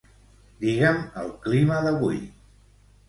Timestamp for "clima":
1.45-1.77